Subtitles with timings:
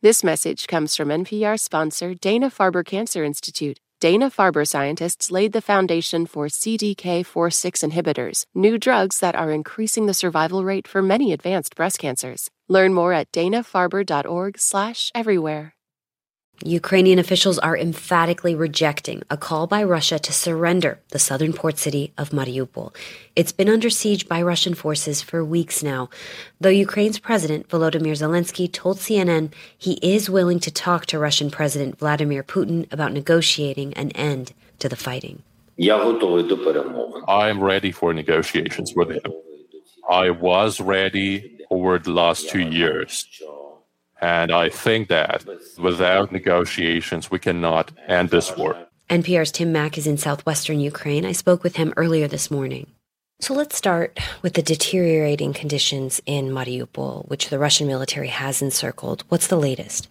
[0.00, 3.80] This message comes from NPR sponsor Dana Farber Cancer Institute.
[3.98, 10.14] Dana Farber scientists laid the foundation for CDK4/6 inhibitors, new drugs that are increasing the
[10.14, 12.48] survival rate for many advanced breast cancers.
[12.68, 15.77] Learn more at danafarber.org/everywhere.
[16.64, 22.12] Ukrainian officials are emphatically rejecting a call by Russia to surrender the southern port city
[22.18, 22.92] of Mariupol.
[23.36, 26.10] It's been under siege by Russian forces for weeks now,
[26.60, 31.96] though Ukraine's president Volodymyr Zelensky told CNN he is willing to talk to Russian President
[31.98, 35.42] Vladimir Putin about negotiating an end to the fighting.
[37.28, 39.32] I'm ready for negotiations with him.
[40.10, 43.28] I was ready over the last two years.
[44.20, 45.44] And I think that
[45.78, 48.76] without negotiations, we cannot end this war.
[49.08, 51.24] NPR's Tim Mak is in southwestern Ukraine.
[51.24, 52.88] I spoke with him earlier this morning.
[53.40, 59.22] So let's start with the deteriorating conditions in Mariupol, which the Russian military has encircled.
[59.28, 60.08] What's the latest?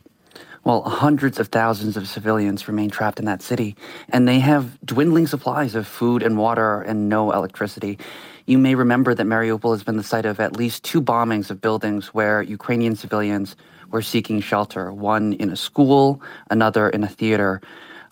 [0.63, 3.75] Well, hundreds of thousands of civilians remain trapped in that city,
[4.09, 7.99] and they have dwindling supplies of food and water and no electricity.
[8.45, 11.61] You may remember that Mariupol has been the site of at least two bombings of
[11.61, 13.55] buildings where Ukrainian civilians
[13.91, 17.61] were seeking shelter, one in a school, another in a theater.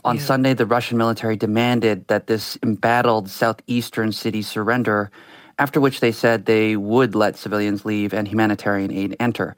[0.04, 0.22] On yeah.
[0.22, 5.12] Sunday, the Russian military demanded that this embattled southeastern city surrender,
[5.58, 9.56] after which they said they would let civilians leave and humanitarian aid enter.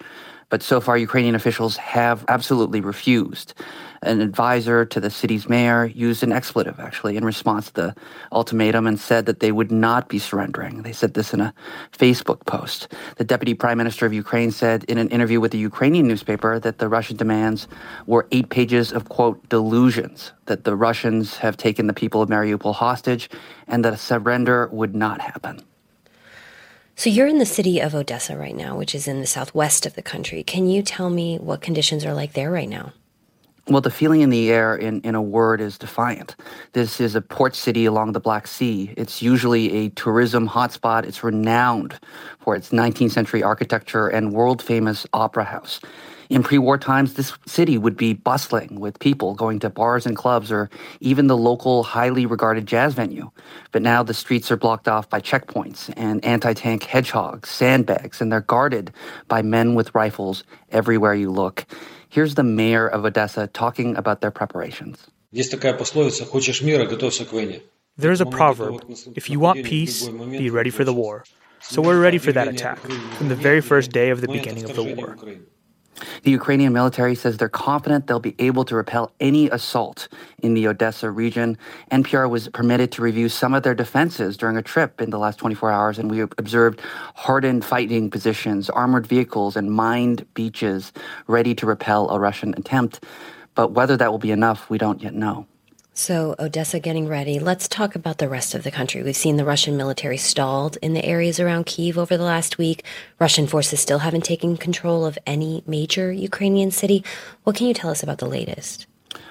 [0.50, 3.54] But so far, Ukrainian officials have absolutely refused.
[4.02, 7.96] An advisor to the city's mayor used an expletive, actually, in response to the
[8.32, 10.84] ultimatum and said that they would not be surrendering.
[10.84, 11.54] They said this in a
[11.92, 12.94] Facebook post.
[13.18, 16.78] The deputy prime minister of Ukraine said in an interview with a Ukrainian newspaper that
[16.78, 17.68] the Russian demands
[18.06, 22.76] were eight pages of, quote, delusions, that the Russians have taken the people of Mariupol
[22.76, 23.30] hostage
[23.68, 25.62] and that a surrender would not happen.
[26.98, 29.94] So you're in the city of Odessa right now, which is in the southwest of
[29.94, 30.42] the country.
[30.42, 32.92] Can you tell me what conditions are like there right now?
[33.68, 36.36] Well, the feeling in the air, in, in a word, is defiant.
[36.74, 38.96] This is a port city along the Black Sea.
[38.98, 41.04] It's usually a tourism hotspot.
[41.04, 42.00] It's renowned
[42.40, 45.80] for its 19th century architecture and world famous opera house.
[46.30, 50.16] In pre war times, this city would be bustling with people going to bars and
[50.16, 53.32] clubs or even the local highly regarded jazz venue.
[53.72, 58.32] But now the streets are blocked off by checkpoints and anti tank hedgehogs, sandbags, and
[58.32, 58.92] they're guarded
[59.28, 61.66] by men with rifles everywhere you look.
[62.10, 65.08] Here's the mayor of Odessa talking about their preparations.
[67.98, 68.84] There's a proverb
[69.16, 71.26] if you want peace, be ready for the war.
[71.60, 74.76] So we're ready for that attack from the very first day of the beginning of
[74.76, 75.18] the war.
[76.24, 80.08] The Ukrainian military says they're confident they'll be able to repel any assault
[80.44, 81.58] in the Odessa region.
[81.92, 85.40] NPR was permitted to review some of their defenses during a trip in the last
[85.40, 86.82] 24 hours, and we observed
[87.16, 90.92] hardened fighting positions, armored vehicles, and mined beaches
[91.28, 93.04] ready to repel a Russian attempt.
[93.56, 95.48] But whether that will be enough, we don't yet know.
[96.00, 97.40] So, Odessa getting ready.
[97.40, 99.02] Let's talk about the rest of the country.
[99.02, 102.86] We've seen the Russian military stalled in the areas around Kiev over the last week.
[103.20, 107.04] Russian forces still haven't taken control of any major Ukrainian city.
[107.46, 108.86] What can you tell us about the latest?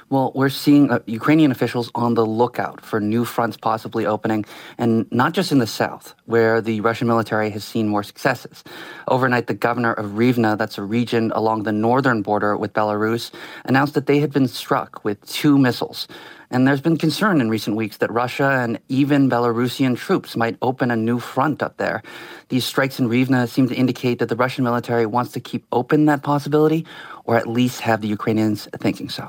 [0.08, 4.44] Well, we're seeing uh, Ukrainian officials on the lookout for new fronts possibly opening,
[4.78, 8.62] and not just in the south, where the Russian military has seen more successes.
[9.08, 13.32] Overnight, the governor of Rivne, that's a region along the northern border with Belarus,
[13.64, 16.06] announced that they had been struck with two missiles.
[16.52, 20.92] And there's been concern in recent weeks that Russia and even Belarusian troops might open
[20.92, 22.00] a new front up there.
[22.48, 26.06] These strikes in Rivne seem to indicate that the Russian military wants to keep open
[26.06, 26.86] that possibility,
[27.24, 29.28] or at least have the Ukrainians thinking so.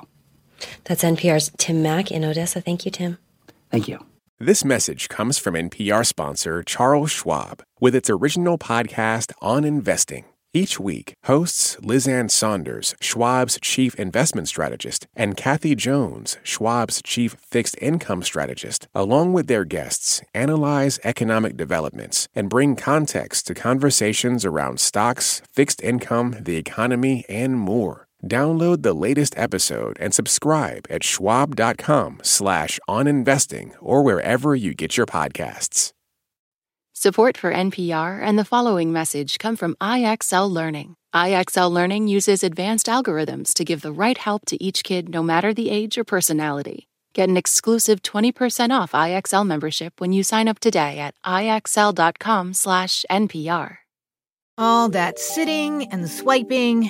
[0.85, 2.61] That's NPR's Tim Mak in Odessa.
[2.61, 3.17] Thank you, Tim.
[3.71, 4.05] Thank you.
[4.39, 10.25] This message comes from NPR sponsor Charles Schwab with its original podcast on investing.
[10.53, 17.35] Each week, hosts Liz Ann Sonders, Schwab's chief investment strategist, and Kathy Jones, Schwab's chief
[17.41, 24.45] fixed income strategist, along with their guests, analyze economic developments and bring context to conversations
[24.45, 28.06] around stocks, fixed income, the economy, and more.
[28.25, 35.05] Download the latest episode and subscribe at schwab.com slash oninvesting or wherever you get your
[35.05, 35.91] podcasts.
[36.93, 40.95] Support for NPR and the following message come from IXL Learning.
[41.13, 45.53] IXL Learning uses advanced algorithms to give the right help to each kid no matter
[45.53, 46.87] the age or personality.
[47.13, 53.05] Get an exclusive 20% off IXL membership when you sign up today at IXL.com slash
[53.11, 53.77] NPR.
[54.57, 56.89] All that sitting and swiping